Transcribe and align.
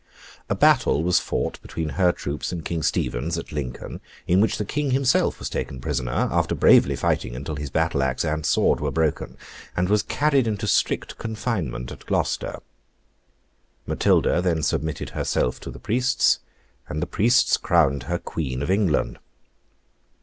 A 0.49 0.55
battle 0.55 1.03
was 1.03 1.19
fought 1.19 1.61
between 1.61 1.89
her 1.89 2.11
troops 2.11 2.51
and 2.51 2.65
King 2.65 2.81
Stephen's 2.81 3.37
at 3.37 3.51
Lincoln; 3.51 4.01
in 4.25 4.41
which 4.41 4.57
the 4.57 4.65
King 4.65 4.89
himself 4.89 5.37
was 5.37 5.47
taken 5.47 5.79
prisoner, 5.79 6.11
after 6.31 6.55
bravely 6.55 6.95
fighting 6.95 7.35
until 7.35 7.55
his 7.55 7.69
battle 7.69 8.01
axe 8.01 8.25
and 8.25 8.43
sword 8.43 8.79
were 8.79 8.89
broken, 8.89 9.37
and 9.77 9.89
was 9.89 10.01
carried 10.01 10.47
into 10.47 10.65
strict 10.65 11.19
confinement 11.19 11.91
at 11.91 12.07
Gloucester. 12.07 12.61
Matilda 13.85 14.41
then 14.41 14.63
submitted 14.63 15.11
herself 15.11 15.59
to 15.59 15.69
the 15.69 15.77
Priests, 15.79 16.39
and 16.89 16.99
the 16.99 17.05
Priests 17.05 17.55
crowned 17.55 18.01
her 18.09 18.17
Queen 18.17 18.63
of 18.63 18.71
England. 18.71 19.19